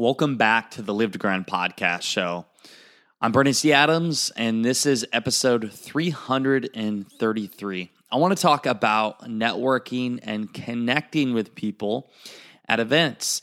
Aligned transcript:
Welcome 0.00 0.36
back 0.36 0.70
to 0.70 0.80
the 0.80 0.94
Live 0.94 1.10
to 1.10 1.18
Grind 1.18 1.48
podcast 1.48 2.02
show. 2.02 2.46
I'm 3.20 3.32
Brandon 3.32 3.52
T. 3.52 3.72
Adams, 3.72 4.30
and 4.36 4.64
this 4.64 4.86
is 4.86 5.04
episode 5.12 5.72
333. 5.72 7.90
I 8.12 8.16
want 8.16 8.36
to 8.36 8.40
talk 8.40 8.66
about 8.66 9.24
networking 9.24 10.20
and 10.22 10.54
connecting 10.54 11.34
with 11.34 11.56
people 11.56 12.08
at 12.68 12.78
events. 12.78 13.42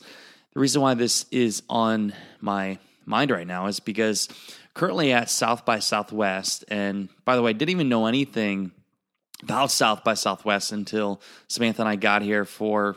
The 0.54 0.60
reason 0.60 0.80
why 0.80 0.94
this 0.94 1.26
is 1.30 1.62
on 1.68 2.14
my 2.40 2.78
mind 3.04 3.32
right 3.32 3.46
now 3.46 3.66
is 3.66 3.78
because 3.78 4.26
currently 4.72 5.12
at 5.12 5.28
South 5.28 5.66
by 5.66 5.78
Southwest, 5.78 6.64
and 6.68 7.10
by 7.26 7.36
the 7.36 7.42
way, 7.42 7.50
I 7.50 7.52
didn't 7.52 7.68
even 7.68 7.90
know 7.90 8.06
anything 8.06 8.72
about 9.42 9.70
South 9.70 10.04
by 10.04 10.14
Southwest 10.14 10.72
until 10.72 11.20
Samantha 11.48 11.82
and 11.82 11.88
I 11.90 11.96
got 11.96 12.22
here 12.22 12.46
for 12.46 12.96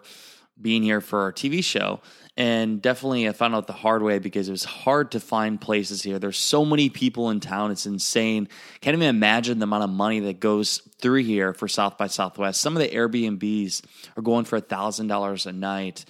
being 0.61 0.81
here 0.81 1.01
for 1.01 1.23
our 1.23 1.33
TV 1.33 1.61
show 1.61 1.99
and 2.39 2.81
definitely 2.81 3.27
I 3.27 3.33
found 3.33 3.53
out 3.53 3.67
the 3.67 3.73
hard 3.73 4.01
way 4.01 4.17
because 4.17 4.47
it 4.47 4.51
was 4.51 4.63
hard 4.63 5.11
to 5.11 5.19
find 5.19 5.59
places 5.59 6.01
here. 6.01 6.19
There's 6.19 6.37
so 6.37 6.63
many 6.63 6.89
people 6.89 7.29
in 7.29 7.41
town; 7.41 7.69
it's 7.69 7.85
insane. 7.85 8.47
Can't 8.79 8.95
even 8.95 9.09
imagine 9.09 9.59
the 9.59 9.65
amount 9.65 9.83
of 9.83 9.89
money 9.89 10.21
that 10.21 10.39
goes 10.39 10.77
through 10.99 11.23
here 11.23 11.53
for 11.53 11.67
South 11.67 11.97
by 11.97 12.07
Southwest. 12.07 12.61
Some 12.61 12.77
of 12.77 12.81
the 12.81 12.87
Airbnbs 12.87 13.83
are 14.15 14.23
going 14.23 14.45
for 14.45 14.55
a 14.55 14.61
thousand 14.61 15.07
dollars 15.07 15.45
a 15.47 15.51
night, 15.51 16.05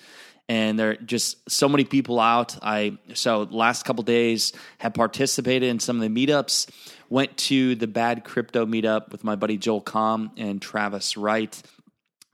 and 0.48 0.78
there 0.78 0.92
are 0.92 0.96
just 0.98 1.50
so 1.50 1.68
many 1.68 1.84
people 1.84 2.20
out. 2.20 2.56
I 2.62 3.00
so 3.16 3.48
last 3.50 3.84
couple 3.84 4.04
days 4.04 4.54
have 4.78 4.94
participated 4.94 5.68
in 5.68 5.80
some 5.80 6.00
of 6.00 6.14
the 6.14 6.28
meetups. 6.28 6.70
Went 7.10 7.36
to 7.38 7.74
the 7.74 7.88
Bad 7.88 8.24
Crypto 8.24 8.68
meetup 8.68 9.12
with 9.12 9.24
my 9.24 9.36
buddy 9.36 9.58
Joel 9.58 9.82
Comm 9.82 10.30
and 10.38 10.62
Travis 10.62 11.18
Wright 11.18 11.60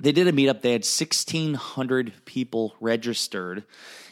they 0.06 0.12
did 0.12 0.28
a 0.28 0.32
meetup. 0.32 0.62
They 0.62 0.72
had 0.72 0.82
1,600 0.84 2.14
people 2.26 2.76
registered. 2.80 3.64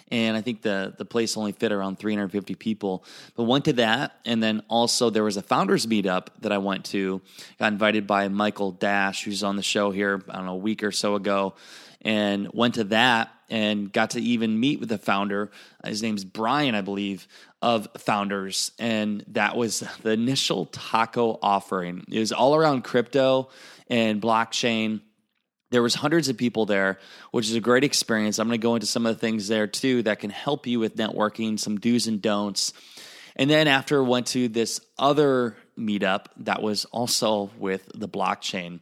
And 0.08 0.36
I 0.36 0.42
think 0.42 0.64
the, 0.64 0.96
the 0.98 1.06
place 1.06 1.38
only 1.38 1.52
fit 1.52 1.72
around 1.72 2.00
350 2.00 2.56
people. 2.56 3.06
But 3.36 3.44
went 3.44 3.66
to 3.66 3.74
that. 3.74 4.20
And 4.26 4.42
then 4.42 4.64
also 4.70 5.12
there 5.12 5.24
was 5.24 5.38
a 5.38 5.44
founders 5.44 5.86
meetup 5.86 6.30
that 6.42 6.52
I 6.52 6.58
went 6.58 6.86
to. 6.86 7.22
Got 7.60 7.74
invited 7.74 8.08
by 8.08 8.28
Michael 8.28 8.72
Dash, 8.72 9.24
who's 9.24 9.44
on 9.44 9.56
the 9.56 9.62
show 9.62 9.92
here, 9.92 10.24
I 10.30 10.38
don't 10.38 10.48
know, 10.48 10.54
a 10.54 10.56
week 10.56 10.84
or 10.84 10.92
so 10.92 11.14
ago. 11.14 11.54
And 12.02 12.52
went 12.54 12.74
to 12.76 12.86
that 12.86 13.32
and 13.52 13.94
got 13.94 14.12
to 14.12 14.20
even 14.20 14.60
meet 14.60 14.80
with 14.80 14.90
the 14.90 14.98
founder. 14.98 15.52
His 15.86 16.02
name's 16.02 16.26
Brian, 16.26 16.74
I 16.74 16.82
believe, 16.82 17.28
of 17.62 17.88
Founders. 18.00 18.72
And 18.80 19.24
that 19.28 19.56
was 19.56 19.84
the 20.02 20.12
initial 20.12 20.66
taco 20.66 21.38
offering. 21.44 22.04
It 22.12 22.18
was 22.18 22.32
all 22.32 22.56
around 22.56 22.84
crypto 22.84 23.50
and 23.88 24.20
blockchain 24.20 25.02
there 25.74 25.82
was 25.82 25.96
hundreds 25.96 26.30
of 26.30 26.38
people 26.38 26.66
there 26.66 27.00
which 27.32 27.50
is 27.50 27.56
a 27.56 27.60
great 27.60 27.84
experience. 27.84 28.38
I'm 28.38 28.48
going 28.48 28.60
to 28.60 28.64
go 28.64 28.76
into 28.76 28.86
some 28.86 29.06
of 29.06 29.16
the 29.16 29.20
things 29.20 29.48
there 29.48 29.68
too 29.68 30.04
that 30.04 30.20
can 30.20 30.30
help 30.30 30.68
you 30.68 30.80
with 30.80 30.96
networking 30.96 31.60
some 31.60 31.80
do's 31.80 32.08
and 32.08 32.22
don'ts. 32.22 32.74
And 33.36 33.50
then 33.50 33.68
after 33.68 34.04
went 34.04 34.28
to 34.28 34.48
this 34.48 34.80
other 35.00 35.58
meetup 35.76 36.28
that 36.38 36.62
was 36.62 36.86
also 36.86 37.50
with 37.58 37.90
the 37.96 38.08
blockchain. 38.08 38.80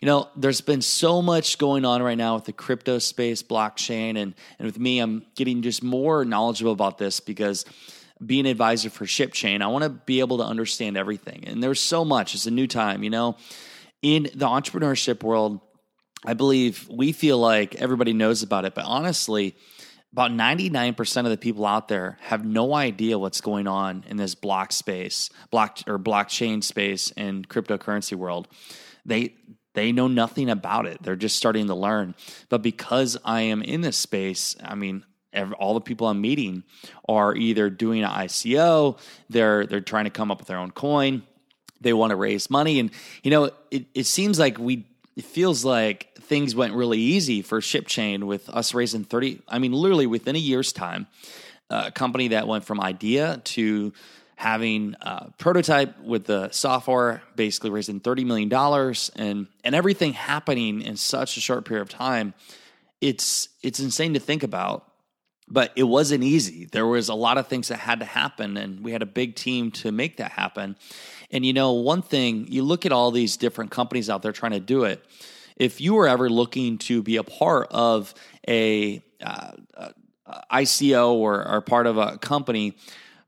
You 0.00 0.06
know 0.06 0.28
there's 0.34 0.60
been 0.60 0.82
so 0.82 1.22
much 1.22 1.58
going 1.58 1.84
on 1.84 2.02
right 2.02 2.18
now 2.18 2.34
with 2.34 2.46
the 2.46 2.52
crypto 2.52 2.98
space 2.98 3.44
blockchain 3.44 4.18
and 4.18 4.34
and 4.58 4.66
with 4.66 4.76
me 4.76 4.98
i'm 4.98 5.24
getting 5.36 5.62
just 5.62 5.84
more 5.84 6.24
knowledgeable 6.24 6.72
about 6.72 6.98
this 6.98 7.20
because 7.20 7.64
being 8.24 8.46
an 8.46 8.50
advisor 8.50 8.90
for 8.90 9.04
ShipChain 9.04 9.62
i 9.62 9.68
want 9.68 9.84
to 9.84 9.90
be 9.90 10.18
able 10.18 10.38
to 10.38 10.44
understand 10.44 10.96
everything. 10.96 11.44
And 11.46 11.62
there's 11.62 11.80
so 11.80 12.04
much. 12.04 12.34
It's 12.34 12.46
a 12.46 12.50
new 12.50 12.66
time 12.66 13.04
you 13.04 13.10
know? 13.10 13.36
In 14.02 14.24
the 14.24 14.46
entrepreneurship 14.46 15.22
world 15.22 15.60
I 16.24 16.34
believe 16.34 16.88
we 16.90 17.12
feel 17.12 17.38
like 17.38 17.74
everybody 17.76 18.12
knows 18.12 18.42
about 18.42 18.64
it, 18.64 18.74
but 18.74 18.84
honestly, 18.84 19.56
about 20.12 20.30
99% 20.30 21.16
of 21.24 21.30
the 21.30 21.38
people 21.38 21.66
out 21.66 21.88
there 21.88 22.18
have 22.20 22.44
no 22.44 22.74
idea 22.74 23.18
what's 23.18 23.40
going 23.40 23.66
on 23.66 24.04
in 24.06 24.18
this 24.18 24.34
block 24.34 24.70
space, 24.70 25.30
block 25.50 25.78
or 25.86 25.98
blockchain 25.98 26.62
space 26.62 27.12
and 27.16 27.48
cryptocurrency 27.48 28.14
world. 28.14 28.46
They 29.04 29.34
they 29.74 29.90
know 29.90 30.06
nothing 30.06 30.50
about 30.50 30.84
it. 30.84 31.02
They're 31.02 31.16
just 31.16 31.36
starting 31.36 31.66
to 31.68 31.74
learn. 31.74 32.14
But 32.50 32.60
because 32.60 33.16
I 33.24 33.40
am 33.42 33.62
in 33.62 33.80
this 33.80 33.96
space, 33.96 34.54
I 34.62 34.74
mean, 34.74 35.06
all 35.58 35.72
the 35.72 35.80
people 35.80 36.08
I'm 36.08 36.20
meeting 36.20 36.62
are 37.08 37.34
either 37.34 37.70
doing 37.70 38.04
an 38.04 38.10
ICO, 38.10 38.98
they're 39.30 39.66
they're 39.66 39.80
trying 39.80 40.04
to 40.04 40.10
come 40.10 40.30
up 40.30 40.38
with 40.38 40.48
their 40.48 40.58
own 40.58 40.72
coin, 40.72 41.22
they 41.80 41.94
want 41.94 42.10
to 42.10 42.16
raise 42.16 42.50
money, 42.50 42.78
and 42.78 42.90
you 43.22 43.30
know, 43.30 43.50
it, 43.70 43.86
it 43.94 44.04
seems 44.04 44.38
like 44.38 44.58
we 44.58 44.86
it 45.16 45.24
feels 45.24 45.64
like 45.64 46.14
things 46.16 46.54
went 46.54 46.74
really 46.74 46.98
easy 46.98 47.42
for 47.42 47.60
ShipChain 47.60 48.24
with 48.24 48.48
us 48.48 48.74
raising 48.74 49.04
30 49.04 49.42
i 49.48 49.58
mean 49.58 49.72
literally 49.72 50.06
within 50.06 50.36
a 50.36 50.38
year's 50.38 50.72
time. 50.72 51.06
A 51.70 51.90
company 51.90 52.28
that 52.28 52.46
went 52.46 52.64
from 52.64 52.80
idea 52.80 53.40
to 53.44 53.92
having 54.36 54.94
a 55.00 55.30
prototype 55.38 55.98
with 56.00 56.24
the 56.24 56.50
software 56.50 57.22
basically 57.36 57.70
raising 57.70 58.00
$30 58.00 58.26
million 58.26 58.52
and 59.16 59.46
and 59.64 59.74
everything 59.74 60.12
happening 60.12 60.82
in 60.82 60.96
such 60.96 61.36
a 61.36 61.40
short 61.40 61.64
period 61.64 61.82
of 61.82 61.88
time. 61.88 62.34
It's 63.00 63.48
it's 63.62 63.80
insane 63.80 64.14
to 64.14 64.20
think 64.20 64.42
about 64.42 64.88
but 65.48 65.70
it 65.76 65.82
wasn't 65.82 66.24
easy. 66.24 66.64
There 66.64 66.86
was 66.86 67.10
a 67.10 67.14
lot 67.14 67.36
of 67.36 67.46
things 67.46 67.68
that 67.68 67.76
had 67.76 68.00
to 68.00 68.06
happen 68.06 68.56
and 68.56 68.80
we 68.80 68.92
had 68.92 69.02
a 69.02 69.06
big 69.06 69.34
team 69.34 69.70
to 69.72 69.92
make 69.92 70.16
that 70.16 70.32
happen 70.32 70.76
and 71.32 71.46
you 71.46 71.54
know, 71.54 71.72
one 71.72 72.02
thing, 72.02 72.46
you 72.48 72.62
look 72.62 72.84
at 72.84 72.92
all 72.92 73.10
these 73.10 73.38
different 73.38 73.70
companies 73.70 74.10
out 74.10 74.22
there 74.22 74.32
trying 74.32 74.52
to 74.52 74.60
do 74.60 74.84
it. 74.84 75.04
If 75.56 75.80
you 75.80 75.94
were 75.94 76.06
ever 76.06 76.28
looking 76.28 76.78
to 76.78 77.02
be 77.02 77.16
a 77.16 77.22
part 77.22 77.68
of 77.70 78.14
a 78.46 79.02
uh, 79.22 79.52
uh, 79.76 79.90
ICO 80.52 81.12
or, 81.14 81.46
or 81.46 81.60
part 81.62 81.86
of 81.86 81.96
a 81.96 82.18
company, 82.18 82.76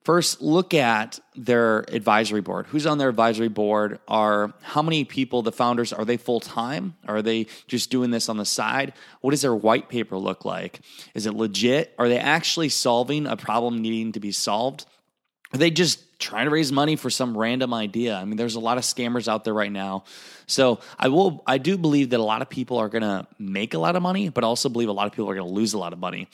first 0.05 0.43
look 0.43 0.75
at 0.75 1.19
their 1.35 1.81
advisory 1.95 2.41
board. 2.41 2.67
Who's 2.67 2.87
on 2.87 2.99
their 2.99 3.09
advisory 3.09 3.49
board? 3.49 4.01
Are 4.07 4.53
how 4.63 4.83
many 4.83 5.05
people 5.05 5.43
the 5.43 5.53
founders 5.53 5.93
are 5.93 6.05
they 6.05 6.17
full-time? 6.17 6.97
Are 7.07 7.23
they 7.23 7.47
just 7.67 7.91
doing 7.91 8.11
this 8.11 8.29
on 8.29 8.37
the 8.37 8.45
side? 8.45 8.93
What 9.21 9.31
does 9.31 9.43
their 9.43 9.55
white 9.55 9.89
paper 9.89 10.19
look 10.19 10.45
like? 10.45 10.81
Is 11.15 11.27
it 11.27 11.35
legit? 11.35 11.95
Are 11.99 12.09
they 12.09 12.19
actually 12.19 12.69
solving 12.69 13.27
a 13.27 13.37
problem 13.37 13.81
needing 13.81 14.13
to 14.13 14.21
be 14.21 14.33
solved? 14.33 14.85
are 14.85 14.94
they 15.61 15.71
just 15.71 16.19
trying 16.19 16.47
to 16.47 16.51
raise 16.51 16.73
money 16.73 16.97
for 16.97 17.11
some 17.11 17.37
random 17.37 17.75
idea. 17.75 18.17
I 18.17 18.25
mean, 18.25 18.37
there's 18.37 18.55
a 18.55 18.61
lot 18.61 18.79
of 18.79 18.85
scammers 18.85 19.29
out 19.29 19.45
there 19.45 19.55
right 19.55 19.71
now. 19.71 20.05
So 20.47 20.81
I 20.99 21.09
will, 21.09 21.43
I 21.47 21.59
do 21.59 21.77
believe 21.77 22.11
that 22.11 22.21
a 22.21 22.25
lot 22.25 22.43
of 22.43 22.49
people 22.49 22.79
are 22.79 22.89
going 22.89 23.03
to 23.03 23.27
make 23.39 23.75
a 23.75 23.79
lot 23.79 23.97
of 23.97 24.03
money, 24.03 24.29
but 24.29 24.45
also 24.45 24.69
believe 24.69 24.89
a 24.89 24.93
lot 24.93 25.07
of 25.07 25.13
people 25.13 25.31
are 25.31 25.35
going 25.35 25.47
to 25.47 25.53
lose 25.53 25.75
a 25.75 25.79
lot 25.79 25.93
of 25.93 25.99
money. 25.99 26.29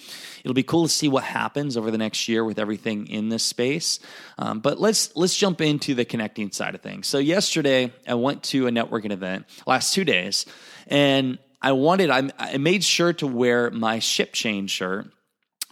It'll 0.44 0.54
be 0.54 0.62
cool 0.62 0.84
to 0.84 0.88
see 0.88 1.08
what 1.08 1.24
happens 1.24 1.76
over 1.76 1.90
the 1.90 1.98
next 1.98 2.28
year 2.28 2.44
with 2.44 2.58
everything 2.58 3.08
in 3.08 3.28
this 3.28 3.42
space. 3.42 4.00
Um, 4.38 4.60
but 4.60 4.80
let's 4.80 5.14
let's 5.16 5.36
jump 5.36 5.60
into 5.60 5.94
the 5.94 6.04
connecting 6.04 6.50
side 6.52 6.74
of 6.74 6.80
things. 6.80 7.06
So 7.06 7.18
yesterday 7.18 7.92
I 8.06 8.14
went 8.14 8.42
to 8.44 8.66
a 8.66 8.70
networking 8.70 9.12
event 9.12 9.46
last 9.66 9.94
two 9.94 10.04
days, 10.04 10.46
and 10.86 11.38
I 11.62 11.72
wanted 11.72 12.10
I, 12.10 12.30
I 12.38 12.56
made 12.58 12.82
sure 12.82 13.12
to 13.14 13.26
wear 13.26 13.70
my 13.70 13.98
ShipChain 13.98 14.68
shirt 14.68 15.12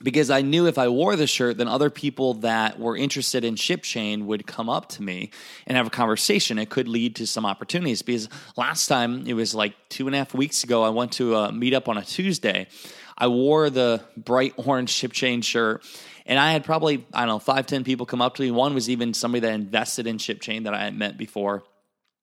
because 0.02 0.30
I 0.30 0.42
knew 0.42 0.66
if 0.66 0.78
I 0.78 0.88
wore 0.88 1.16
the 1.16 1.26
shirt, 1.26 1.58
then 1.58 1.68
other 1.68 1.90
people 1.90 2.34
that 2.34 2.78
were 2.78 2.96
interested 2.96 3.44
in 3.44 3.56
ShipChain 3.56 4.24
would 4.24 4.46
come 4.46 4.68
up 4.68 4.88
to 4.90 5.02
me 5.02 5.30
and 5.66 5.76
have 5.76 5.86
a 5.86 5.90
conversation. 5.90 6.58
It 6.58 6.70
could 6.70 6.88
lead 6.88 7.16
to 7.16 7.26
some 7.26 7.44
opportunities. 7.44 8.02
Because 8.02 8.28
last 8.56 8.86
time, 8.86 9.26
it 9.26 9.34
was 9.34 9.54
like 9.54 9.74
two 9.88 10.06
and 10.06 10.14
a 10.14 10.18
half 10.18 10.34
weeks 10.34 10.62
ago, 10.62 10.82
I 10.82 10.90
went 10.90 11.12
to 11.12 11.34
a 11.34 11.48
meetup 11.50 11.88
on 11.88 11.98
a 11.98 12.04
Tuesday. 12.04 12.68
I 13.16 13.26
wore 13.26 13.68
the 13.70 14.00
bright 14.16 14.54
orange 14.56 14.92
ShipChain 14.92 15.42
shirt, 15.42 15.84
and 16.24 16.38
I 16.38 16.52
had 16.52 16.64
probably, 16.64 17.04
I 17.12 17.20
don't 17.20 17.28
know, 17.28 17.38
five, 17.40 17.66
ten 17.66 17.82
people 17.82 18.06
come 18.06 18.22
up 18.22 18.36
to 18.36 18.42
me. 18.42 18.52
One 18.52 18.74
was 18.74 18.88
even 18.88 19.12
somebody 19.12 19.40
that 19.40 19.54
invested 19.54 20.06
in 20.06 20.18
ShipChain 20.18 20.64
that 20.64 20.74
I 20.74 20.84
had 20.84 20.96
met 20.96 21.18
before. 21.18 21.64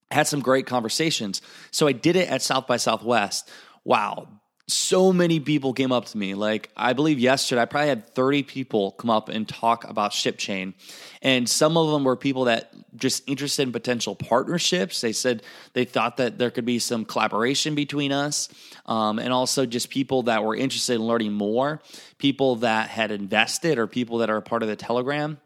I 0.10 0.16
had 0.16 0.28
some 0.28 0.40
great 0.40 0.66
conversations. 0.66 1.42
So 1.72 1.88
I 1.88 1.92
did 1.92 2.16
it 2.16 2.30
at 2.30 2.42
South 2.42 2.68
by 2.68 2.78
Southwest. 2.78 3.50
Wow, 3.84 4.30
so 4.68 5.14
many 5.14 5.40
people 5.40 5.74
came 5.74 5.92
up 5.92 6.06
to 6.06 6.18
me. 6.18 6.34
Like 6.34 6.72
I 6.76 6.94
believe 6.94 7.20
yesterday, 7.20 7.62
I 7.62 7.66
probably 7.66 7.90
had 7.90 8.08
30 8.16 8.44
people 8.44 8.92
come 8.94 9.12
up 9.12 9.30
and 9.30 9.48
talk 9.48 9.84
about 9.84 10.12
ShipChain. 10.12 10.74
And 11.22 11.48
some 11.48 11.78
of 11.78 11.92
them 11.92 12.04
were 12.04 12.16
people 12.16 12.46
that 12.46 12.74
just 12.96 13.28
interested 13.30 13.64
in 13.64 13.72
potential 13.72 14.16
partnerships. 14.16 15.02
They 15.02 15.14
said 15.14 15.44
they 15.74 15.86
thought 15.86 16.18
that 16.18 16.40
there 16.40 16.50
could 16.50 16.66
be 16.66 16.80
some 16.80 17.06
collaboration 17.06 17.76
between 17.76 18.12
us. 18.12 18.50
Um, 18.88 19.20
and 19.20 19.32
also 19.32 19.68
just 19.68 19.90
people 19.90 20.24
that 20.24 20.44
were 20.44 20.56
interested 20.56 20.96
in 20.96 21.04
learning 21.04 21.34
more, 21.34 21.82
people 22.18 22.58
that 22.58 22.90
had 22.90 23.12
invested 23.12 23.78
or 23.78 23.86
people 23.86 24.20
that 24.20 24.32
are 24.32 24.42
part 24.42 24.64
of 24.64 24.70
the 24.70 24.76
Telegram. 24.76 25.40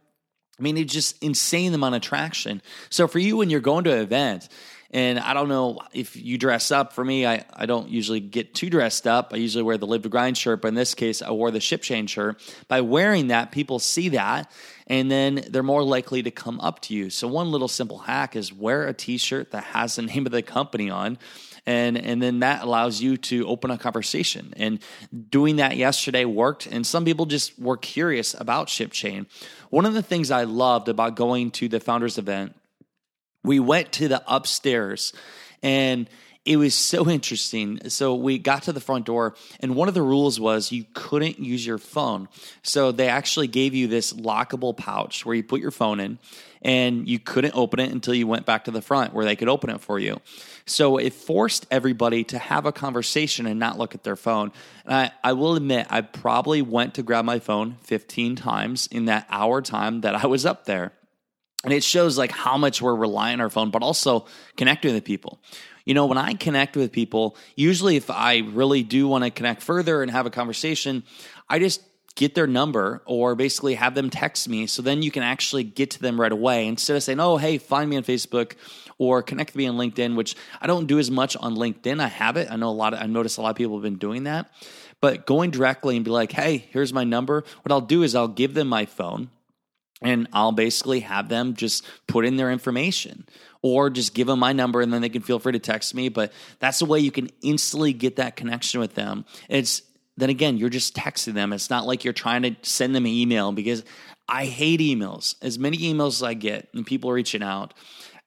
I 0.57 0.61
mean, 0.61 0.77
it's 0.77 0.93
just 0.93 1.21
insane 1.23 1.73
amount 1.73 1.95
of 1.95 2.01
traction. 2.01 2.61
So 2.89 3.07
for 3.07 3.19
you, 3.19 3.37
when 3.37 3.49
you're 3.49 3.61
going 3.61 3.85
to 3.85 3.93
an 3.93 3.99
event, 3.99 4.49
and 4.91 5.19
I 5.19 5.33
don't 5.33 5.49
know 5.49 5.79
if 5.93 6.15
you 6.15 6.37
dress 6.37 6.71
up. 6.71 6.93
For 6.93 7.05
me, 7.05 7.25
I, 7.25 7.45
I 7.53 7.65
don't 7.65 7.89
usually 7.89 8.19
get 8.19 8.55
too 8.55 8.69
dressed 8.69 9.05
up. 9.05 9.31
I 9.33 9.37
usually 9.37 9.63
wear 9.63 9.77
the 9.77 9.85
Live 9.85 10.01
to 10.03 10.09
Grind 10.09 10.37
shirt, 10.37 10.61
but 10.61 10.69
in 10.69 10.75
this 10.75 10.95
case, 10.95 11.21
I 11.21 11.31
wore 11.31 11.51
the 11.51 11.59
ShipChain 11.59 12.09
shirt. 12.09 12.41
By 12.67 12.81
wearing 12.81 13.27
that, 13.27 13.51
people 13.51 13.77
see 13.77 14.09
that, 14.09 14.51
and 14.87 15.11
then 15.11 15.43
they're 15.49 15.61
more 15.61 15.83
likely 15.83 16.23
to 16.23 16.31
come 16.31 16.59
up 16.59 16.81
to 16.83 16.95
you. 16.95 17.09
So 17.11 17.27
one 17.27 17.51
little 17.51 17.67
simple 17.67 17.99
hack 17.99 18.35
is 18.35 18.51
wear 18.51 18.87
a 18.87 18.93
T-shirt 18.93 19.51
that 19.51 19.63
has 19.65 19.95
the 19.95 20.01
name 20.03 20.25
of 20.25 20.31
the 20.31 20.41
company 20.41 20.89
on 20.89 21.19
and 21.65 21.97
and 21.97 22.21
then 22.21 22.39
that 22.39 22.63
allows 22.63 23.01
you 23.01 23.15
to 23.17 23.47
open 23.47 23.69
a 23.69 23.77
conversation 23.77 24.53
and 24.57 24.79
doing 25.29 25.57
that 25.57 25.77
yesterday 25.77 26.25
worked 26.25 26.65
and 26.65 26.85
some 26.85 27.05
people 27.05 27.25
just 27.25 27.57
were 27.59 27.77
curious 27.77 28.33
about 28.33 28.67
ShipChain 28.67 29.27
one 29.69 29.85
of 29.85 29.93
the 29.93 30.01
things 30.01 30.31
i 30.31 30.43
loved 30.43 30.89
about 30.89 31.15
going 31.15 31.51
to 31.51 31.67
the 31.67 31.79
founders 31.79 32.17
event 32.17 32.55
we 33.43 33.59
went 33.59 33.91
to 33.93 34.07
the 34.07 34.23
upstairs 34.27 35.13
and 35.61 36.09
it 36.45 36.57
was 36.57 36.73
so 36.73 37.07
interesting. 37.07 37.89
So 37.89 38.15
we 38.15 38.39
got 38.39 38.63
to 38.63 38.73
the 38.73 38.79
front 38.79 39.05
door, 39.05 39.35
and 39.59 39.75
one 39.75 39.87
of 39.87 39.93
the 39.93 40.01
rules 40.01 40.39
was 40.39 40.71
you 40.71 40.85
couldn't 40.93 41.39
use 41.39 41.65
your 41.65 41.77
phone. 41.77 42.27
So 42.63 42.91
they 42.91 43.07
actually 43.07 43.47
gave 43.47 43.75
you 43.75 43.87
this 43.87 44.13
lockable 44.13 44.75
pouch 44.75 45.25
where 45.25 45.35
you 45.35 45.43
put 45.43 45.61
your 45.61 45.69
phone 45.69 45.99
in, 45.99 46.17
and 46.61 47.07
you 47.07 47.19
couldn't 47.19 47.55
open 47.55 47.79
it 47.79 47.91
until 47.91 48.13
you 48.13 48.25
went 48.25 48.45
back 48.45 48.63
to 48.65 48.71
the 48.71 48.81
front 48.81 49.13
where 49.13 49.25
they 49.25 49.35
could 49.35 49.49
open 49.49 49.69
it 49.69 49.81
for 49.81 49.99
you. 49.99 50.19
So 50.65 50.97
it 50.97 51.13
forced 51.13 51.67
everybody 51.69 52.23
to 52.25 52.39
have 52.39 52.65
a 52.65 52.71
conversation 52.71 53.45
and 53.45 53.59
not 53.59 53.77
look 53.77 53.93
at 53.93 54.03
their 54.03 54.15
phone. 54.15 54.51
And 54.85 54.95
I, 54.95 55.11
I 55.23 55.33
will 55.33 55.55
admit, 55.55 55.87
I 55.89 56.01
probably 56.01 56.61
went 56.61 56.95
to 56.95 57.03
grab 57.03 57.25
my 57.25 57.39
phone 57.39 57.77
15 57.83 58.35
times 58.35 58.87
in 58.87 59.05
that 59.05 59.27
hour 59.29 59.61
time 59.61 60.01
that 60.01 60.15
I 60.15 60.25
was 60.25 60.45
up 60.45 60.65
there. 60.65 60.93
And 61.63 61.73
it 61.73 61.83
shows 61.83 62.17
like 62.17 62.31
how 62.31 62.57
much 62.57 62.81
we're 62.81 62.95
relying 62.95 63.35
on 63.35 63.41
our 63.41 63.49
phone, 63.49 63.69
but 63.69 63.83
also 63.83 64.25
connecting 64.55 64.93
with 64.93 65.03
people. 65.03 65.41
You 65.85 65.93
know, 65.93 66.05
when 66.05 66.17
I 66.17 66.33
connect 66.33 66.77
with 66.77 66.91
people, 66.91 67.35
usually 67.55 67.95
if 67.95 68.09
I 68.09 68.37
really 68.39 68.83
do 68.83 69.07
want 69.07 69.23
to 69.25 69.31
connect 69.31 69.61
further 69.61 70.01
and 70.01 70.11
have 70.11 70.25
a 70.25 70.29
conversation, 70.29 71.03
I 71.49 71.59
just 71.59 71.81
get 72.15 72.35
their 72.35 72.47
number 72.47 73.01
or 73.05 73.35
basically 73.35 73.75
have 73.75 73.95
them 73.95 74.09
text 74.09 74.47
me 74.47 74.67
so 74.67 74.81
then 74.81 75.01
you 75.01 75.09
can 75.09 75.23
actually 75.23 75.63
get 75.63 75.91
to 75.91 76.01
them 76.01 76.19
right 76.19 76.31
away 76.31 76.67
instead 76.67 76.95
of 76.95 77.03
saying, 77.03 77.19
oh, 77.19 77.37
hey, 77.37 77.57
find 77.57 77.89
me 77.89 77.97
on 77.97 78.03
Facebook 78.03 78.53
or 78.97 79.23
connect 79.23 79.55
me 79.55 79.65
on 79.67 79.75
LinkedIn, 79.77 80.15
which 80.15 80.35
I 80.61 80.67
don't 80.67 80.85
do 80.85 80.99
as 80.99 81.09
much 81.09 81.35
on 81.37 81.55
LinkedIn. 81.55 82.01
I 82.01 82.07
have 82.07 82.37
it. 82.37 82.49
I 82.51 82.55
know 82.55 82.69
a 82.69 82.71
lot 82.71 82.93
of, 82.93 83.01
I 83.01 83.05
noticed 83.05 83.37
a 83.37 83.41
lot 83.41 83.51
of 83.51 83.55
people 83.55 83.75
have 83.75 83.83
been 83.83 83.97
doing 83.97 84.23
that. 84.23 84.51
But 85.01 85.25
going 85.25 85.51
directly 85.51 85.95
and 85.95 86.03
be 86.03 86.11
like, 86.11 86.31
hey, 86.31 86.65
here's 86.71 86.91
my 86.91 87.05
number. 87.05 87.45
What 87.63 87.71
I'll 87.71 87.79
do 87.81 88.03
is 88.03 88.15
I'll 88.15 88.27
give 88.27 88.53
them 88.53 88.67
my 88.67 88.85
phone 88.85 89.29
and 90.01 90.27
I'll 90.33 90.51
basically 90.51 91.01
have 91.01 91.29
them 91.29 91.55
just 91.55 91.85
put 92.07 92.25
in 92.25 92.37
their 92.37 92.51
information 92.51 93.25
or 93.61 93.89
just 93.89 94.13
give 94.13 94.27
them 94.27 94.39
my 94.39 94.53
number 94.53 94.81
and 94.81 94.93
then 94.93 95.01
they 95.01 95.09
can 95.09 95.21
feel 95.21 95.39
free 95.39 95.51
to 95.51 95.59
text 95.59 95.93
me. 95.93 96.09
But 96.09 96.31
that's 96.59 96.79
the 96.79 96.85
way 96.85 96.99
you 96.99 97.11
can 97.11 97.29
instantly 97.41 97.93
get 97.93 98.15
that 98.15 98.35
connection 98.35 98.79
with 98.79 98.95
them. 98.95 99.25
It's 99.49 99.81
then 100.17 100.29
again, 100.29 100.57
you're 100.57 100.69
just 100.69 100.95
texting 100.95 101.33
them. 101.33 101.53
It's 101.53 101.69
not 101.69 101.85
like 101.85 102.03
you're 102.03 102.13
trying 102.13 102.41
to 102.43 102.55
send 102.61 102.93
them 102.93 103.05
an 103.05 103.11
email 103.11 103.53
because 103.53 103.83
I 104.27 104.45
hate 104.45 104.81
emails. 104.81 105.35
As 105.41 105.57
many 105.57 105.77
emails 105.77 106.17
as 106.17 106.23
I 106.23 106.33
get 106.33 106.67
and 106.73 106.85
people 106.85 107.11
reaching 107.11 107.41
out, 107.41 107.73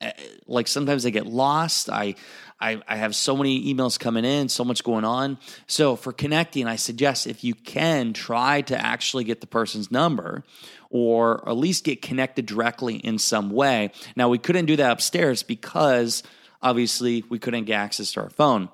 Eh, 0.03 0.13
like 0.47 0.67
sometimes 0.67 1.05
they 1.05 1.11
get 1.11 1.27
lost. 1.27 1.89
I, 1.89 2.17
I, 2.61 2.83
I 2.87 2.97
have 2.97 3.15
so 3.15 3.37
many 3.37 3.73
emails 3.73 3.99
coming 3.99 4.25
in, 4.25 4.49
so 4.49 4.65
much 4.65 4.85
going 4.85 5.05
on. 5.05 5.39
So 5.67 5.97
for 5.97 6.13
connecting, 6.13 6.67
I 6.67 6.77
suggest 6.77 7.27
if 7.27 7.45
you 7.45 7.55
can 7.55 8.13
try 8.13 8.63
to 8.63 8.79
actually 8.79 9.25
get 9.25 9.41
the 9.41 9.47
person's 9.47 9.91
number 9.91 10.45
or 10.91 11.49
at 11.49 11.57
least 11.57 11.85
get 11.85 12.03
connected 12.03 12.47
directly 12.47 12.97
in 12.97 13.19
some 13.19 13.51
way. 13.51 13.93
Now, 14.15 14.29
we 14.29 14.39
couldn't 14.39 14.67
do 14.67 14.77
that 14.77 14.91
upstairs 14.91 15.43
because 15.43 16.23
obviously 16.61 17.25
we 17.29 17.39
couldn't 17.39 17.65
get 17.65 17.75
access 17.75 18.13
to 18.13 18.21
our 18.23 18.31
phone. 18.31 18.69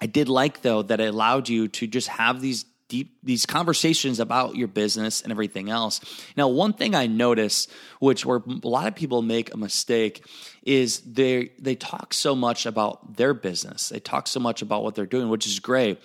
I 0.00 0.06
did 0.06 0.28
like 0.28 0.62
though 0.62 0.82
that 0.82 1.00
it 1.00 1.08
allowed 1.08 1.48
you 1.48 1.68
to 1.68 1.86
just 1.86 2.08
have 2.08 2.40
these 2.40 2.64
deep 2.88 3.18
these 3.22 3.46
conversations 3.46 4.18
about 4.18 4.56
your 4.56 4.68
business 4.68 5.22
and 5.22 5.30
everything 5.30 5.70
else. 5.70 6.00
Now, 6.36 6.48
one 6.48 6.72
thing 6.72 6.94
I 6.94 7.06
notice, 7.06 7.68
which 8.00 8.24
where 8.24 8.38
a 8.38 8.68
lot 8.68 8.88
of 8.88 8.94
people 8.94 9.22
make 9.22 9.52
a 9.52 9.56
mistake, 9.56 10.24
is 10.62 11.00
they 11.00 11.52
they 11.58 11.74
talk 11.74 12.14
so 12.14 12.34
much 12.34 12.66
about 12.66 13.16
their 13.16 13.34
business. 13.34 13.90
They 13.90 14.00
talk 14.00 14.26
so 14.26 14.40
much 14.40 14.62
about 14.62 14.82
what 14.82 14.94
they're 14.94 15.06
doing, 15.06 15.28
which 15.28 15.46
is 15.46 15.60
great. 15.60 16.00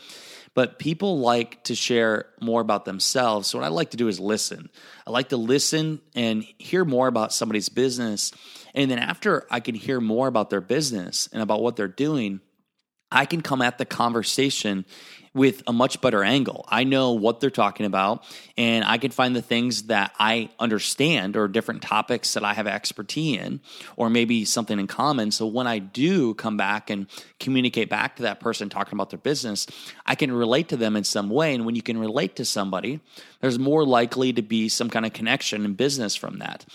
But 0.55 0.77
people 0.77 1.19
like 1.19 1.63
to 1.63 1.73
share 1.73 2.27
more 2.39 2.61
about 2.61 2.85
themselves. 2.85 3.47
So, 3.47 3.57
what 3.57 3.65
I 3.65 3.69
like 3.69 3.91
to 3.91 3.97
do 3.97 4.07
is 4.07 4.19
listen. 4.19 4.69
I 5.07 5.11
like 5.11 5.29
to 5.29 5.37
listen 5.37 5.99
and 6.15 6.43
hear 6.59 6.85
more 6.85 7.07
about 7.07 7.33
somebody's 7.33 7.69
business. 7.69 8.31
And 8.75 8.91
then, 8.91 8.99
after 8.99 9.47
I 9.49 9.61
can 9.61 9.73
hear 9.73 9.99
more 9.99 10.27
about 10.27 10.49
their 10.49 10.61
business 10.61 11.27
and 11.33 11.41
about 11.41 11.61
what 11.61 11.75
they're 11.75 11.87
doing, 11.87 12.39
I 13.11 13.25
can 13.25 13.41
come 13.41 13.61
at 13.61 13.77
the 13.77 13.85
conversation 13.85 14.85
with 15.33 15.63
a 15.65 15.73
much 15.73 15.99
better 16.01 16.23
angle. 16.23 16.65
I 16.67 16.83
know 16.83 17.13
what 17.13 17.39
they're 17.39 17.49
talking 17.49 17.85
about, 17.85 18.23
and 18.57 18.85
I 18.85 18.97
can 18.97 19.11
find 19.11 19.35
the 19.35 19.41
things 19.41 19.83
that 19.83 20.13
I 20.19 20.49
understand 20.59 21.35
or 21.35 21.47
different 21.47 21.81
topics 21.81 22.33
that 22.33 22.43
I 22.43 22.53
have 22.53 22.67
expertise 22.67 23.13
in, 23.39 23.61
or 23.95 24.09
maybe 24.09 24.45
something 24.45 24.79
in 24.79 24.87
common. 24.87 25.31
So 25.31 25.47
when 25.47 25.67
I 25.67 25.79
do 25.79 26.33
come 26.33 26.57
back 26.57 26.89
and 26.89 27.07
communicate 27.39 27.89
back 27.89 28.17
to 28.17 28.23
that 28.23 28.39
person 28.39 28.69
talking 28.69 28.93
about 28.93 29.09
their 29.09 29.19
business, 29.19 29.67
I 30.05 30.15
can 30.15 30.31
relate 30.31 30.69
to 30.69 30.77
them 30.77 30.95
in 30.95 31.03
some 31.03 31.29
way. 31.29 31.53
And 31.55 31.65
when 31.65 31.75
you 31.75 31.81
can 31.81 31.97
relate 31.97 32.35
to 32.37 32.45
somebody, 32.45 32.99
there's 33.39 33.59
more 33.59 33.85
likely 33.85 34.33
to 34.33 34.41
be 34.41 34.69
some 34.69 34.89
kind 34.89 35.05
of 35.05 35.13
connection 35.13 35.65
in 35.65 35.73
business 35.73 36.15
from 36.15 36.39
that. 36.39 36.65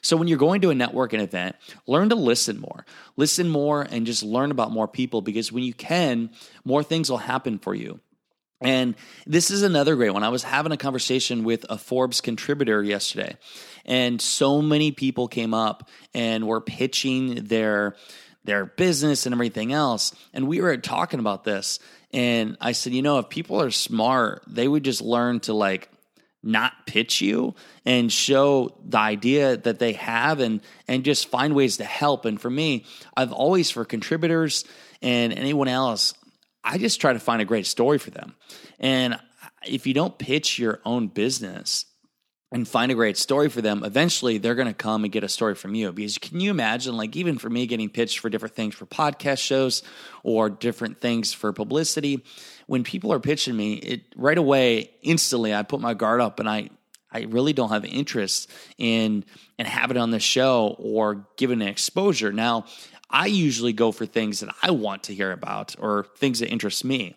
So 0.00 0.16
when 0.16 0.28
you're 0.28 0.38
going 0.38 0.60
to 0.62 0.70
a 0.70 0.74
networking 0.74 1.20
event, 1.20 1.56
learn 1.86 2.08
to 2.10 2.14
listen 2.14 2.60
more. 2.60 2.86
Listen 3.16 3.48
more 3.48 3.82
and 3.82 4.06
just 4.06 4.22
learn 4.22 4.50
about 4.50 4.70
more 4.70 4.88
people 4.88 5.22
because 5.22 5.50
when 5.50 5.64
you 5.64 5.74
can, 5.74 6.30
more 6.64 6.82
things 6.82 7.10
will 7.10 7.18
happen 7.18 7.58
for 7.58 7.74
you. 7.74 8.00
And 8.60 8.96
this 9.26 9.50
is 9.50 9.62
another 9.62 9.94
great 9.94 10.10
one. 10.10 10.24
I 10.24 10.30
was 10.30 10.42
having 10.42 10.72
a 10.72 10.76
conversation 10.76 11.44
with 11.44 11.64
a 11.68 11.78
Forbes 11.78 12.20
contributor 12.20 12.82
yesterday, 12.82 13.36
and 13.84 14.20
so 14.20 14.60
many 14.60 14.90
people 14.90 15.28
came 15.28 15.54
up 15.54 15.88
and 16.12 16.46
were 16.46 16.60
pitching 16.60 17.44
their 17.44 17.94
their 18.44 18.66
business 18.66 19.26
and 19.26 19.32
everything 19.32 19.72
else. 19.72 20.12
And 20.32 20.48
we 20.48 20.60
were 20.60 20.76
talking 20.76 21.20
about 21.20 21.44
this, 21.44 21.78
and 22.12 22.56
I 22.60 22.72
said, 22.72 22.94
you 22.94 23.02
know, 23.02 23.18
if 23.18 23.28
people 23.28 23.60
are 23.62 23.70
smart, 23.70 24.42
they 24.48 24.66
would 24.66 24.82
just 24.82 25.02
learn 25.02 25.38
to 25.40 25.52
like 25.52 25.88
not 26.42 26.86
pitch 26.86 27.20
you 27.20 27.54
and 27.84 28.12
show 28.12 28.76
the 28.84 28.98
idea 28.98 29.56
that 29.56 29.78
they 29.78 29.92
have 29.92 30.40
and 30.40 30.60
and 30.86 31.04
just 31.04 31.28
find 31.28 31.54
ways 31.54 31.78
to 31.78 31.84
help 31.84 32.24
and 32.24 32.40
for 32.40 32.48
me 32.48 32.84
i've 33.16 33.32
always 33.32 33.72
for 33.72 33.84
contributors 33.84 34.64
and 35.02 35.32
anyone 35.32 35.66
else 35.66 36.14
I 36.64 36.78
just 36.78 37.00
try 37.00 37.12
to 37.12 37.20
find 37.20 37.40
a 37.40 37.46
great 37.46 37.66
story 37.66 37.98
for 37.98 38.10
them. 38.10 38.34
And 38.78 39.18
if 39.66 39.86
you 39.86 39.94
don't 39.94 40.18
pitch 40.18 40.58
your 40.58 40.80
own 40.84 41.08
business 41.08 41.84
and 42.50 42.66
find 42.66 42.90
a 42.90 42.94
great 42.94 43.18
story 43.18 43.48
for 43.48 43.60
them, 43.60 43.84
eventually 43.84 44.38
they're 44.38 44.54
going 44.54 44.68
to 44.68 44.74
come 44.74 45.04
and 45.04 45.12
get 45.12 45.22
a 45.22 45.28
story 45.28 45.54
from 45.54 45.74
you. 45.74 45.92
Because 45.92 46.16
can 46.16 46.40
you 46.40 46.50
imagine, 46.50 46.96
like, 46.96 47.14
even 47.14 47.38
for 47.38 47.50
me 47.50 47.66
getting 47.66 47.90
pitched 47.90 48.20
for 48.20 48.30
different 48.30 48.54
things 48.54 48.74
for 48.74 48.86
podcast 48.86 49.38
shows 49.38 49.82
or 50.22 50.48
different 50.48 50.98
things 50.98 51.32
for 51.32 51.52
publicity, 51.52 52.24
when 52.66 52.84
people 52.84 53.12
are 53.12 53.20
pitching 53.20 53.56
me, 53.56 53.74
it 53.74 54.02
right 54.16 54.38
away, 54.38 54.90
instantly, 55.02 55.54
I 55.54 55.62
put 55.62 55.80
my 55.80 55.94
guard 55.94 56.20
up 56.20 56.40
and 56.40 56.48
I, 56.48 56.70
I 57.10 57.22
really 57.22 57.52
don't 57.52 57.70
have 57.70 57.84
interest 57.84 58.50
in 58.78 59.24
and 59.58 59.68
having 59.68 59.96
it 59.96 60.00
on 60.00 60.10
the 60.10 60.20
show 60.20 60.76
or 60.78 61.26
given 61.36 61.60
an 61.60 61.68
exposure. 61.68 62.32
Now, 62.32 62.64
I 63.10 63.26
usually 63.26 63.72
go 63.72 63.92
for 63.92 64.06
things 64.06 64.40
that 64.40 64.54
I 64.62 64.70
want 64.70 65.04
to 65.04 65.14
hear 65.14 65.32
about 65.32 65.74
or 65.78 66.06
things 66.16 66.40
that 66.40 66.50
interest 66.50 66.84
me. 66.84 67.16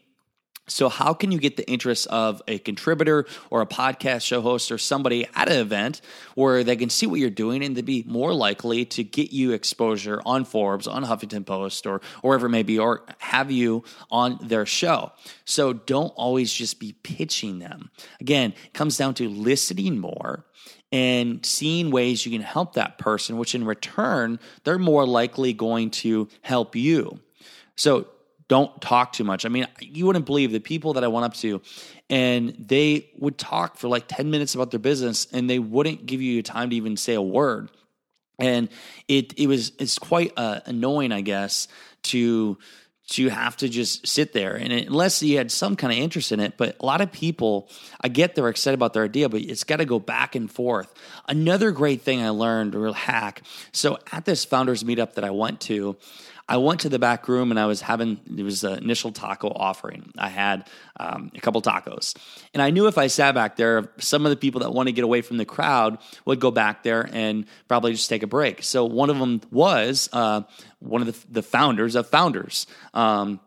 So, 0.68 0.88
how 0.90 1.14
can 1.14 1.32
you 1.32 1.40
get 1.40 1.58
the 1.58 1.70
interest 1.70 2.08
of 2.08 2.42
a 2.48 2.58
contributor 2.60 3.26
or 3.50 3.62
a 3.62 3.66
podcast 3.66 4.22
show 4.22 4.42
host 4.42 4.72
or 4.72 4.78
somebody 4.78 5.28
at 5.36 5.50
an 5.50 5.58
event 5.60 6.02
where 6.36 6.64
they 6.64 6.78
can 6.78 6.90
see 6.90 7.08
what 7.08 7.20
you're 7.20 7.30
doing 7.30 7.64
and 7.64 7.76
to 7.76 7.84
be 7.84 8.06
more 8.08 8.34
likely 8.34 8.86
to 8.86 9.04
get 9.04 9.34
you 9.34 9.52
exposure 9.52 10.22
on 10.26 10.46
Forbes, 10.46 10.88
on 10.88 11.04
Huffington 11.04 11.46
Post, 11.46 11.86
or, 11.86 12.00
wherever 12.22 12.46
it 12.46 12.52
may 12.52 12.64
be, 12.64 12.80
or 12.80 13.04
have 13.18 13.52
you 13.52 13.84
on 14.10 14.38
their 14.42 14.66
show? 14.66 15.12
So, 15.46 15.74
don't 15.74 16.14
always 16.16 16.54
just 16.54 16.80
be 16.80 16.94
pitching 17.04 17.60
them. 17.60 17.90
Again, 18.22 18.54
it 18.66 18.74
comes 18.74 18.98
down 18.98 19.16
to 19.16 19.28
listening 19.28 20.00
more 20.00 20.46
and 20.92 21.46
seeing 21.46 21.92
ways 21.92 22.26
you 22.26 22.32
can 22.32 22.42
help 22.42 22.74
that 22.74 22.98
person, 22.98 23.38
which 23.38 23.56
in 23.56 23.66
return, 23.66 24.40
they're 24.64 24.78
more 24.78 25.06
likely 25.06 25.54
going 25.54 25.90
to 25.92 26.28
help 26.42 26.76
you. 26.76 27.20
So 27.76 28.08
don't 28.48 28.82
talk 28.82 29.14
too 29.14 29.24
much. 29.24 29.46
I 29.46 29.50
mean, 29.50 29.66
you 29.80 30.06
wouldn't 30.06 30.26
believe 30.26 30.52
the 30.52 30.60
people 30.60 30.94
that 30.94 31.06
I 31.06 31.08
went 31.08 31.26
up 31.26 31.34
to, 31.36 31.62
and 32.10 32.54
they 32.60 33.10
would 33.18 33.38
talk 33.38 33.78
for 33.78 33.88
like 33.88 34.10
10 34.10 34.30
minutes 34.30 34.56
about 34.56 34.72
their 34.72 34.80
business 34.80 35.26
and 35.32 35.50
they 35.50 35.60
wouldn't 35.60 36.06
give 36.06 36.22
you 36.22 36.44
time 36.44 36.70
to 36.72 36.76
even 36.76 36.98
say 36.98 37.14
a 37.14 37.22
word. 37.22 37.70
And 38.40 38.68
it 39.08 39.40
it 39.40 39.48
was 39.48 39.72
it's 39.80 39.98
quite 39.98 40.34
uh, 40.36 40.62
annoying, 40.66 41.12
I 41.12 41.22
guess, 41.22 41.68
to 42.04 42.58
to 43.12 43.30
have 43.30 43.58
to 43.58 43.68
just 43.68 44.08
sit 44.08 44.34
there. 44.34 44.56
And 44.56 44.72
unless 44.72 45.22
you 45.22 45.38
had 45.38 45.52
some 45.52 45.76
kind 45.76 45.92
of 45.92 46.00
interest 46.00 46.32
in 46.32 46.40
it 46.40 46.56
but 46.58 46.78
a 46.80 46.86
lot 46.86 47.02
of 47.02 47.12
people 47.12 47.70
i 48.00 48.08
get 48.08 48.36
they're 48.36 48.50
excited 48.50 48.76
about 48.76 48.94
their 48.94 49.04
idea 49.04 49.30
but 49.30 49.42
it's 49.42 49.64
got 49.64 49.78
to 49.78 49.86
go 49.86 50.00
back 50.00 50.36
and 50.36 50.50
forth. 50.50 50.92
Another 51.28 51.72
great 51.72 52.02
thing 52.02 52.22
i 52.22 52.30
learned 52.30 52.74
real 52.74 52.94
hack. 52.94 53.42
So 53.72 54.00
at 54.12 54.26
this 54.26 54.46
founders 54.46 54.84
meetup 54.84 55.14
that 55.14 55.24
i 55.24 55.30
went 55.32 55.62
to 55.62 55.96
I 56.48 56.58
went 56.58 56.82
to 56.82 56.90
the 56.90 57.00
back 57.00 57.28
room 57.28 57.52
and 57.52 57.60
I 57.60 57.66
was 57.66 57.82
having 57.82 58.20
it 58.38 58.44
was 58.44 58.64
an 58.64 58.84
initial 58.84 59.12
taco 59.12 59.50
offering. 59.50 60.12
I 60.18 60.30
had 60.30 60.68
um, 61.00 61.32
a 61.36 61.40
couple 61.40 61.62
tacos, 61.62 62.16
and 62.54 62.62
I 62.62 62.70
knew 62.72 62.88
if 62.88 62.98
I 62.98 63.08
sat 63.08 63.36
back 63.36 63.56
there, 63.56 63.92
some 64.00 64.26
of 64.26 64.30
the 64.30 64.36
people 64.36 64.62
that 64.62 64.74
want 64.74 64.88
to 64.88 64.94
get 64.94 65.04
away 65.04 65.22
from 65.22 65.38
the 65.38 65.46
crowd 65.46 65.98
would 66.26 66.40
go 66.40 66.52
back 66.52 66.84
there 66.84 67.10
and 67.12 67.46
probably 67.68 67.94
just 67.94 68.10
take 68.10 68.24
a 68.24 68.28
break. 68.28 68.64
So 68.64 68.86
one 68.86 69.10
of 69.10 69.18
them 69.18 69.42
was 69.52 70.10
uh, 70.14 70.42
one 70.80 71.02
of 71.02 71.08
the, 71.08 71.34
the, 71.34 71.44
founders 71.44 71.96
of 71.96 72.08
Founders. 72.10 72.68
Um, 72.94 73.40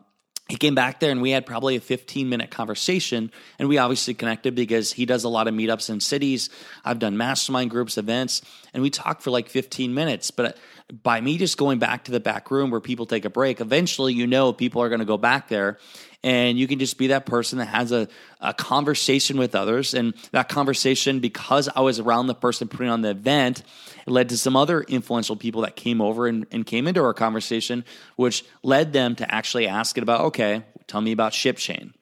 he 0.48 0.56
came 0.56 0.74
back 0.74 1.00
there 1.00 1.10
and 1.10 1.22
we 1.22 1.30
had 1.30 1.46
probably 1.46 1.76
a 1.76 1.80
15 1.80 2.28
minute 2.28 2.50
conversation 2.50 3.32
and 3.58 3.68
we 3.68 3.78
obviously 3.78 4.12
connected 4.12 4.54
because 4.54 4.92
he 4.92 5.06
does 5.06 5.24
a 5.24 5.28
lot 5.28 5.48
of 5.48 5.54
meetups 5.54 5.88
in 5.88 6.00
cities 6.00 6.50
i've 6.84 6.98
done 6.98 7.16
mastermind 7.16 7.70
groups 7.70 7.96
events 7.96 8.42
and 8.74 8.82
we 8.82 8.90
talked 8.90 9.22
for 9.22 9.30
like 9.30 9.48
15 9.48 9.94
minutes 9.94 10.30
but 10.30 10.58
by 11.02 11.20
me 11.20 11.38
just 11.38 11.56
going 11.56 11.78
back 11.78 12.04
to 12.04 12.12
the 12.12 12.20
back 12.20 12.50
room 12.50 12.70
where 12.70 12.80
people 12.80 13.06
take 13.06 13.24
a 13.24 13.30
break, 13.30 13.60
eventually 13.60 14.12
you 14.12 14.26
know 14.26 14.52
people 14.52 14.82
are 14.82 14.88
going 14.88 14.98
to 15.00 15.06
go 15.06 15.16
back 15.16 15.48
there 15.48 15.78
and 16.24 16.58
you 16.58 16.66
can 16.66 16.78
just 16.78 16.96
be 16.96 17.08
that 17.08 17.26
person 17.26 17.58
that 17.58 17.66
has 17.66 17.92
a, 17.92 18.08
a 18.40 18.54
conversation 18.54 19.36
with 19.36 19.54
others. 19.54 19.92
And 19.92 20.14
that 20.32 20.48
conversation, 20.48 21.20
because 21.20 21.68
I 21.74 21.80
was 21.80 22.00
around 22.00 22.28
the 22.28 22.34
person 22.34 22.66
putting 22.66 22.88
on 22.88 23.02
the 23.02 23.10
event, 23.10 23.62
led 24.06 24.30
to 24.30 24.38
some 24.38 24.56
other 24.56 24.82
influential 24.82 25.36
people 25.36 25.62
that 25.62 25.76
came 25.76 26.00
over 26.00 26.26
and, 26.26 26.46
and 26.50 26.64
came 26.64 26.88
into 26.88 27.02
our 27.02 27.12
conversation, 27.12 27.84
which 28.16 28.42
led 28.62 28.94
them 28.94 29.14
to 29.16 29.34
actually 29.34 29.68
ask 29.68 29.98
it 29.98 30.02
about, 30.02 30.22
okay, 30.22 30.62
tell 30.86 31.02
me 31.02 31.12
about 31.12 31.32
ShipChain 31.32 31.92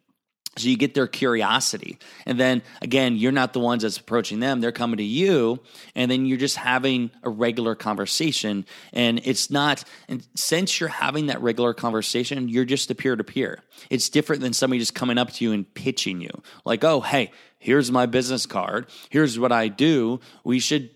so 0.56 0.68
you 0.68 0.76
get 0.76 0.94
their 0.94 1.06
curiosity. 1.06 1.98
And 2.26 2.38
then 2.38 2.62
again, 2.82 3.16
you're 3.16 3.32
not 3.32 3.54
the 3.54 3.60
ones 3.60 3.82
that's 3.82 3.96
approaching 3.96 4.40
them. 4.40 4.60
They're 4.60 4.72
coming 4.72 4.98
to 4.98 5.02
you. 5.02 5.60
And 5.94 6.10
then 6.10 6.26
you're 6.26 6.38
just 6.38 6.56
having 6.56 7.10
a 7.22 7.30
regular 7.30 7.74
conversation. 7.74 8.66
And 8.92 9.20
it's 9.24 9.50
not, 9.50 9.84
and 10.08 10.26
since 10.34 10.78
you're 10.78 10.90
having 10.90 11.26
that 11.26 11.40
regular 11.40 11.72
conversation, 11.72 12.48
you're 12.48 12.66
just 12.66 12.90
a 12.90 12.94
peer 12.94 13.16
to 13.16 13.24
peer. 13.24 13.62
It's 13.88 14.10
different 14.10 14.42
than 14.42 14.52
somebody 14.52 14.78
just 14.78 14.94
coming 14.94 15.16
up 15.16 15.32
to 15.32 15.44
you 15.44 15.52
and 15.52 15.72
pitching 15.72 16.20
you 16.20 16.42
like, 16.64 16.84
oh, 16.84 17.00
hey, 17.00 17.30
here's 17.58 17.90
my 17.90 18.06
business 18.06 18.44
card. 18.44 18.86
Here's 19.08 19.38
what 19.38 19.52
I 19.52 19.68
do. 19.68 20.20
We 20.44 20.58
should 20.58 20.90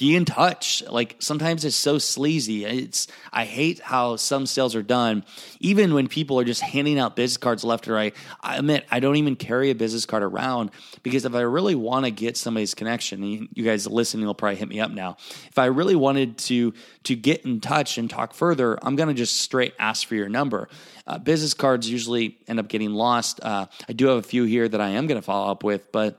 be 0.00 0.16
in 0.16 0.24
touch. 0.24 0.82
Like 0.88 1.16
sometimes 1.18 1.66
it's 1.66 1.76
so 1.76 1.98
sleazy. 1.98 2.64
It's 2.64 3.06
I 3.32 3.44
hate 3.44 3.80
how 3.80 4.16
some 4.16 4.46
sales 4.46 4.74
are 4.74 4.82
done. 4.82 5.26
Even 5.60 5.92
when 5.92 6.08
people 6.08 6.40
are 6.40 6.44
just 6.44 6.62
handing 6.62 6.98
out 6.98 7.16
business 7.16 7.36
cards 7.36 7.64
left 7.64 7.86
and 7.86 7.94
right. 7.94 8.16
I 8.40 8.56
admit 8.56 8.86
I 8.90 9.00
don't 9.00 9.16
even 9.16 9.36
carry 9.36 9.70
a 9.70 9.74
business 9.74 10.06
card 10.06 10.22
around 10.22 10.70
because 11.02 11.26
if 11.26 11.34
I 11.34 11.42
really 11.42 11.74
want 11.74 12.06
to 12.06 12.10
get 12.10 12.38
somebody's 12.38 12.74
connection, 12.74 13.48
you 13.52 13.62
guys 13.62 13.86
listening 13.86 14.24
will 14.24 14.34
probably 14.34 14.56
hit 14.56 14.68
me 14.68 14.80
up 14.80 14.90
now. 14.90 15.18
If 15.48 15.58
I 15.58 15.66
really 15.66 15.96
wanted 15.96 16.38
to 16.38 16.72
to 17.04 17.14
get 17.14 17.44
in 17.44 17.60
touch 17.60 17.98
and 17.98 18.08
talk 18.08 18.32
further, 18.32 18.78
I'm 18.82 18.96
to 19.08 19.14
just 19.14 19.38
straight 19.40 19.74
ask 19.78 20.08
for 20.08 20.14
your 20.14 20.30
number. 20.30 20.70
Uh, 21.06 21.18
business 21.18 21.52
cards 21.52 21.90
usually 21.90 22.38
end 22.48 22.58
up 22.58 22.68
getting 22.68 22.92
lost. 22.94 23.40
Uh, 23.42 23.66
I 23.86 23.92
do 23.92 24.06
have 24.06 24.16
a 24.16 24.22
few 24.22 24.44
here 24.44 24.66
that 24.66 24.80
I 24.80 24.90
am 24.90 25.06
to 25.20 25.26
follow 25.26 25.50
up 25.50 25.62
with, 25.62 25.92
but 25.92 26.18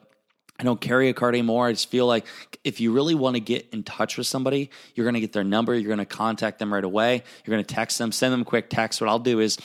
I 0.62 0.64
don't 0.64 0.80
carry 0.80 1.10
a 1.10 1.14
card 1.16 1.34
anymore. 1.34 1.66
I 1.66 1.72
just 1.72 1.90
feel 1.90 2.06
like 2.06 2.28
if 2.64 2.80
you 2.80 2.94
really 2.94 3.16
want 3.16 3.36
to 3.36 3.40
get 3.40 3.68
in 3.74 3.82
touch 3.82 4.16
with 4.16 4.28
somebody, 4.28 4.70
you're 4.94 5.06
going 5.06 5.16
to 5.16 5.20
get 5.20 5.34
their 5.34 5.44
number. 5.44 5.74
You're 5.74 5.88
going 5.88 5.98
to 5.98 6.06
contact 6.06 6.60
them 6.60 6.72
right 6.72 6.84
away. 6.84 7.24
You're 7.44 7.56
going 7.56 7.66
to 7.66 7.74
text 7.74 7.98
them, 7.98 8.12
send 8.12 8.32
them 8.32 8.42
a 8.42 8.46
quick 8.46 8.70
text. 8.70 9.02
What 9.02 9.10
I'll 9.10 9.18
do 9.18 9.40
is 9.40 9.58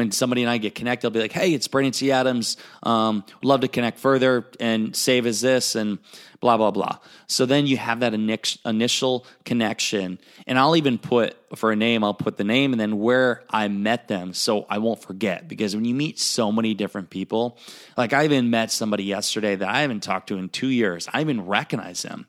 when 0.00 0.10
somebody 0.12 0.42
and 0.42 0.50
I 0.50 0.56
get 0.56 0.74
connected, 0.74 1.06
I'll 1.06 1.10
be 1.10 1.20
like, 1.20 1.32
hey, 1.32 1.52
it's 1.52 1.68
Brandon 1.68 1.92
T. 1.92 2.10
Adams. 2.10 2.56
Um, 2.82 3.22
love 3.42 3.60
to 3.60 3.68
connect 3.68 3.98
further 3.98 4.46
and 4.58 4.96
save 4.96 5.26
as 5.26 5.42
this 5.42 5.74
and 5.74 5.98
blah, 6.40 6.56
blah, 6.56 6.70
blah. 6.70 6.96
So 7.26 7.44
then 7.44 7.66
you 7.66 7.76
have 7.76 8.00
that 8.00 8.14
initial 8.14 9.26
connection. 9.44 10.18
And 10.46 10.58
I'll 10.58 10.74
even 10.76 10.96
put 10.96 11.36
for 11.54 11.70
a 11.70 11.76
name, 11.76 12.02
I'll 12.02 12.14
put 12.14 12.38
the 12.38 12.44
name 12.44 12.72
and 12.72 12.80
then 12.80 12.98
where 12.98 13.44
I 13.50 13.68
met 13.68 14.08
them 14.08 14.32
so 14.32 14.64
I 14.70 14.78
won't 14.78 15.02
forget. 15.02 15.48
Because 15.48 15.76
when 15.76 15.84
you 15.84 15.94
meet 15.94 16.18
so 16.18 16.50
many 16.50 16.72
different 16.72 17.10
people, 17.10 17.58
like 17.96 18.14
I 18.14 18.24
even 18.24 18.48
met 18.48 18.70
somebody 18.70 19.04
yesterday 19.04 19.54
that 19.54 19.68
I 19.68 19.82
haven't 19.82 20.02
talked 20.02 20.28
to 20.28 20.38
in 20.38 20.48
two 20.48 20.68
years, 20.68 21.08
I 21.12 21.20
even 21.20 21.44
recognize 21.44 22.02
him. 22.02 22.26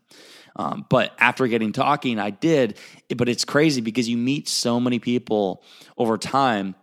Um, 0.57 0.85
but 0.89 1.13
after 1.17 1.47
getting 1.47 1.71
talking, 1.71 2.19
I 2.19 2.31
did. 2.31 2.77
But 3.15 3.29
it's 3.29 3.45
crazy 3.45 3.79
because 3.79 4.09
you 4.09 4.17
meet 4.17 4.49
so 4.49 4.81
many 4.81 4.99
people 4.99 5.63
over 5.97 6.17
time 6.17 6.75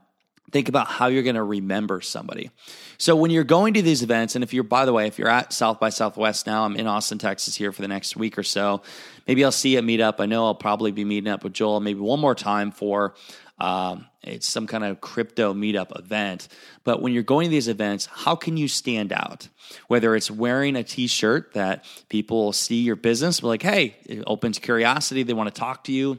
think 0.50 0.68
about 0.68 0.86
how 0.86 1.06
you're 1.06 1.22
going 1.22 1.36
to 1.36 1.42
remember 1.42 2.00
somebody. 2.00 2.50
So 2.96 3.14
when 3.16 3.30
you're 3.30 3.44
going 3.44 3.74
to 3.74 3.82
these 3.82 4.02
events, 4.02 4.34
and 4.34 4.42
if 4.42 4.52
you're, 4.52 4.64
by 4.64 4.84
the 4.84 4.92
way, 4.92 5.06
if 5.06 5.18
you're 5.18 5.28
at 5.28 5.52
South 5.52 5.78
by 5.78 5.90
Southwest 5.90 6.46
now, 6.46 6.64
I'm 6.64 6.76
in 6.76 6.86
Austin, 6.86 7.18
Texas 7.18 7.54
here 7.54 7.72
for 7.72 7.82
the 7.82 7.88
next 7.88 8.16
week 8.16 8.38
or 8.38 8.42
so. 8.42 8.82
Maybe 9.26 9.44
I'll 9.44 9.52
see 9.52 9.72
you 9.72 9.78
at 9.78 9.84
Meetup. 9.84 10.20
I 10.20 10.26
know 10.26 10.46
I'll 10.46 10.54
probably 10.54 10.90
be 10.90 11.04
meeting 11.04 11.30
up 11.30 11.44
with 11.44 11.52
Joel 11.52 11.80
maybe 11.80 12.00
one 12.00 12.20
more 12.20 12.34
time 12.34 12.70
for 12.70 13.14
um, 13.60 14.06
it's 14.22 14.46
some 14.46 14.66
kind 14.66 14.84
of 14.84 15.00
crypto 15.00 15.52
meetup 15.52 15.98
event. 15.98 16.48
But 16.84 17.02
when 17.02 17.12
you're 17.12 17.22
going 17.22 17.44
to 17.44 17.50
these 17.50 17.68
events, 17.68 18.06
how 18.06 18.36
can 18.36 18.56
you 18.56 18.68
stand 18.68 19.12
out? 19.12 19.48
Whether 19.88 20.14
it's 20.14 20.30
wearing 20.30 20.76
a 20.76 20.84
t-shirt 20.84 21.54
that 21.54 21.84
people 22.08 22.52
see 22.52 22.82
your 22.82 22.96
business, 22.96 23.42
like, 23.42 23.62
hey, 23.62 23.96
it 24.06 24.22
opens 24.26 24.58
curiosity. 24.58 25.22
They 25.22 25.32
want 25.32 25.52
to 25.52 25.60
talk 25.60 25.84
to 25.84 25.92
you 25.92 26.18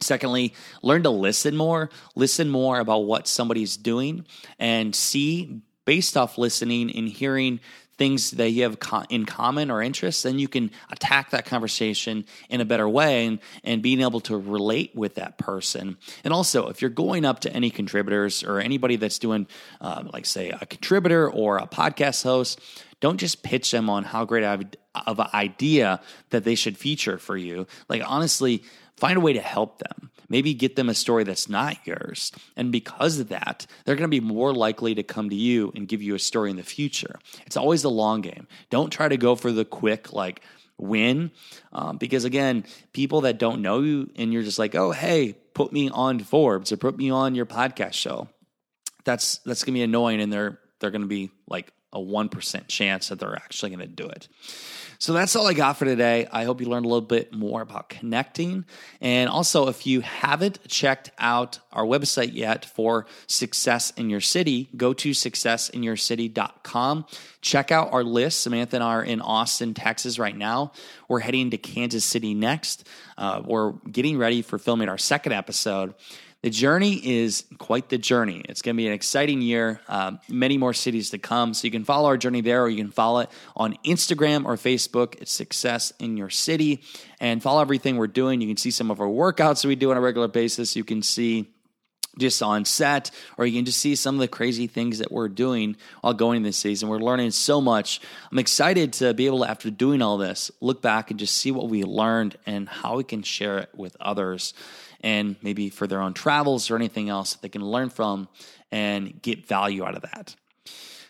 Secondly, 0.00 0.54
learn 0.82 1.02
to 1.02 1.10
listen 1.10 1.56
more, 1.56 1.90
listen 2.14 2.48
more 2.48 2.80
about 2.80 3.00
what 3.00 3.28
somebody's 3.28 3.76
doing 3.76 4.26
and 4.58 4.94
see 4.94 5.62
based 5.84 6.16
off 6.16 6.38
listening 6.38 6.94
and 6.96 7.08
hearing 7.08 7.60
things 8.00 8.30
that 8.30 8.48
you 8.48 8.62
have 8.62 8.78
in 9.10 9.26
common 9.26 9.70
or 9.70 9.82
interests, 9.82 10.22
then 10.22 10.38
you 10.38 10.48
can 10.48 10.70
attack 10.90 11.32
that 11.32 11.44
conversation 11.44 12.24
in 12.48 12.62
a 12.62 12.64
better 12.64 12.88
way 12.88 13.26
and, 13.26 13.40
and 13.62 13.82
being 13.82 14.00
able 14.00 14.20
to 14.20 14.38
relate 14.38 14.90
with 14.96 15.16
that 15.16 15.36
person. 15.36 15.98
And 16.24 16.32
also, 16.32 16.68
if 16.68 16.80
you're 16.80 16.90
going 16.90 17.26
up 17.26 17.40
to 17.40 17.52
any 17.52 17.68
contributors 17.68 18.42
or 18.42 18.58
anybody 18.58 18.96
that's 18.96 19.18
doing, 19.18 19.46
uh, 19.82 20.04
like, 20.14 20.24
say, 20.24 20.48
a 20.48 20.64
contributor 20.64 21.30
or 21.30 21.58
a 21.58 21.66
podcast 21.66 22.22
host, 22.22 22.58
don't 23.00 23.18
just 23.18 23.42
pitch 23.42 23.70
them 23.70 23.90
on 23.90 24.04
how 24.04 24.24
great 24.24 24.44
of 24.44 25.18
an 25.18 25.26
idea 25.34 26.00
that 26.30 26.44
they 26.44 26.54
should 26.54 26.78
feature 26.78 27.18
for 27.18 27.36
you. 27.36 27.66
Like, 27.90 28.02
honestly, 28.06 28.62
Find 29.00 29.16
a 29.16 29.20
way 29.20 29.32
to 29.32 29.40
help 29.40 29.78
them. 29.78 30.10
Maybe 30.28 30.54
get 30.54 30.76
them 30.76 30.88
a 30.88 30.94
story 30.94 31.24
that's 31.24 31.48
not 31.48 31.78
yours. 31.86 32.30
And 32.54 32.70
because 32.70 33.18
of 33.18 33.30
that, 33.30 33.66
they're 33.84 33.96
going 33.96 34.08
to 34.08 34.20
be 34.20 34.20
more 34.20 34.54
likely 34.54 34.94
to 34.94 35.02
come 35.02 35.30
to 35.30 35.34
you 35.34 35.72
and 35.74 35.88
give 35.88 36.02
you 36.02 36.14
a 36.14 36.20
story 36.20 36.50
in 36.50 36.56
the 36.56 36.62
future. 36.62 37.18
It's 37.46 37.56
always 37.56 37.82
the 37.82 37.90
long 37.90 38.20
game. 38.20 38.46
Don't 38.68 38.90
try 38.90 39.08
to 39.08 39.16
go 39.16 39.34
for 39.34 39.50
the 39.50 39.64
quick, 39.64 40.12
like, 40.12 40.42
win. 40.76 41.30
Um, 41.72 41.96
because 41.96 42.24
again, 42.24 42.64
people 42.92 43.22
that 43.22 43.38
don't 43.38 43.62
know 43.62 43.80
you 43.80 44.10
and 44.16 44.32
you're 44.32 44.42
just 44.42 44.58
like, 44.58 44.74
oh, 44.74 44.92
hey, 44.92 45.32
put 45.54 45.72
me 45.72 45.88
on 45.88 46.18
Forbes 46.20 46.70
or 46.70 46.76
put 46.76 46.96
me 46.96 47.10
on 47.10 47.34
your 47.34 47.46
podcast 47.46 47.94
show. 47.94 48.28
That's 49.04 49.38
that's 49.38 49.64
gonna 49.64 49.74
be 49.74 49.82
annoying, 49.82 50.20
and 50.20 50.30
they're 50.30 50.58
they're 50.78 50.90
gonna 50.90 51.06
be 51.06 51.30
like 51.48 51.72
a 51.92 51.98
1% 51.98 52.68
chance 52.68 53.08
that 53.08 53.18
they're 53.18 53.34
actually 53.36 53.70
going 53.70 53.80
to 53.80 53.86
do 53.86 54.06
it. 54.06 54.28
So 55.00 55.14
that's 55.14 55.34
all 55.34 55.46
I 55.46 55.54
got 55.54 55.78
for 55.78 55.86
today. 55.86 56.28
I 56.30 56.44
hope 56.44 56.60
you 56.60 56.66
learned 56.66 56.84
a 56.84 56.88
little 56.88 57.00
bit 57.00 57.32
more 57.32 57.62
about 57.62 57.88
connecting. 57.88 58.66
And 59.00 59.30
also, 59.30 59.68
if 59.68 59.86
you 59.86 60.02
haven't 60.02 60.68
checked 60.68 61.10
out 61.18 61.58
our 61.72 61.84
website 61.84 62.34
yet 62.34 62.66
for 62.66 63.06
Success 63.26 63.92
in 63.92 64.10
Your 64.10 64.20
City, 64.20 64.68
go 64.76 64.92
to 64.92 65.12
successinyourcity.com. 65.12 67.06
Check 67.40 67.72
out 67.72 67.94
our 67.94 68.04
list. 68.04 68.42
Samantha 68.42 68.76
and 68.76 68.84
I 68.84 68.88
are 68.88 69.02
in 69.02 69.22
Austin, 69.22 69.72
Texas 69.72 70.18
right 70.18 70.36
now. 70.36 70.72
We're 71.08 71.20
heading 71.20 71.50
to 71.52 71.56
Kansas 71.56 72.04
City 72.04 72.34
next. 72.34 72.86
Uh, 73.16 73.40
we're 73.42 73.72
getting 73.90 74.18
ready 74.18 74.42
for 74.42 74.58
filming 74.58 74.90
our 74.90 74.98
second 74.98 75.32
episode. 75.32 75.94
The 76.42 76.48
journey 76.48 76.94
is 76.94 77.44
quite 77.58 77.90
the 77.90 77.98
journey. 77.98 78.42
It's 78.48 78.62
going 78.62 78.74
to 78.74 78.78
be 78.78 78.86
an 78.86 78.94
exciting 78.94 79.42
year, 79.42 79.78
uh, 79.88 80.12
many 80.26 80.56
more 80.56 80.72
cities 80.72 81.10
to 81.10 81.18
come. 81.18 81.52
So 81.52 81.66
you 81.66 81.70
can 81.70 81.84
follow 81.84 82.08
our 82.08 82.16
journey 82.16 82.40
there, 82.40 82.62
or 82.62 82.70
you 82.70 82.78
can 82.78 82.90
follow 82.90 83.20
it 83.20 83.30
on 83.54 83.76
Instagram 83.84 84.46
or 84.46 84.56
Facebook. 84.56 85.20
It's 85.20 85.32
Success 85.32 85.92
in 85.98 86.16
Your 86.16 86.30
City, 86.30 86.82
and 87.20 87.42
follow 87.42 87.60
everything 87.60 87.98
we're 87.98 88.06
doing. 88.06 88.40
You 88.40 88.48
can 88.48 88.56
see 88.56 88.70
some 88.70 88.90
of 88.90 89.02
our 89.02 89.06
workouts 89.06 89.60
that 89.62 89.68
we 89.68 89.76
do 89.76 89.90
on 89.90 89.98
a 89.98 90.00
regular 90.00 90.28
basis. 90.28 90.76
You 90.76 90.84
can 90.84 91.02
see 91.02 91.46
just 92.18 92.42
on 92.42 92.64
set, 92.64 93.10
or 93.36 93.44
you 93.44 93.58
can 93.58 93.66
just 93.66 93.78
see 93.78 93.94
some 93.94 94.14
of 94.14 94.20
the 94.20 94.28
crazy 94.28 94.66
things 94.66 94.98
that 94.98 95.12
we're 95.12 95.28
doing 95.28 95.76
while 96.00 96.14
going 96.14 96.42
this 96.42 96.56
season. 96.56 96.88
We're 96.88 96.98
learning 96.98 97.32
so 97.32 97.60
much. 97.60 98.00
I'm 98.32 98.38
excited 98.38 98.94
to 98.94 99.12
be 99.12 99.26
able 99.26 99.40
to, 99.40 99.50
after 99.50 99.70
doing 99.70 100.00
all 100.00 100.16
this, 100.16 100.50
look 100.62 100.80
back 100.80 101.10
and 101.10 101.20
just 101.20 101.36
see 101.36 101.50
what 101.50 101.68
we 101.68 101.84
learned 101.84 102.36
and 102.46 102.66
how 102.66 102.96
we 102.96 103.04
can 103.04 103.22
share 103.22 103.58
it 103.58 103.68
with 103.74 103.94
others 104.00 104.54
and 105.00 105.36
maybe 105.42 105.70
for 105.70 105.86
their 105.86 106.00
own 106.00 106.14
travels 106.14 106.70
or 106.70 106.76
anything 106.76 107.08
else 107.08 107.32
that 107.32 107.42
they 107.42 107.48
can 107.48 107.64
learn 107.64 107.90
from 107.90 108.28
and 108.70 109.20
get 109.22 109.46
value 109.46 109.84
out 109.84 109.96
of 109.96 110.02
that. 110.02 110.34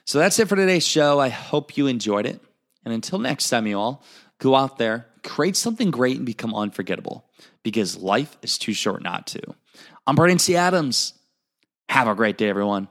So 0.04 0.18
that's 0.18 0.38
it 0.38 0.48
for 0.48 0.56
today's 0.56 0.86
show. 0.86 1.20
I 1.20 1.28
hope 1.28 1.76
you 1.76 1.86
enjoyed 1.86 2.26
it. 2.26 2.40
And 2.84 2.94
until 2.94 3.18
next 3.18 3.48
time, 3.50 3.66
you 3.66 3.78
all, 3.78 4.02
go 4.38 4.54
out 4.54 4.78
there, 4.78 5.06
create 5.22 5.56
something 5.56 5.90
great, 5.90 6.16
and 6.16 6.26
become 6.26 6.54
unforgettable 6.54 7.24
because 7.62 7.96
life 7.96 8.36
is 8.42 8.58
too 8.58 8.72
short 8.72 9.02
not 9.02 9.26
to. 9.28 9.40
I'm 10.06 10.16
Brandon 10.16 10.38
T. 10.38 10.56
Adams. 10.56 11.14
Have 11.88 12.08
a 12.08 12.14
great 12.14 12.38
day, 12.38 12.48
everyone. 12.48 12.88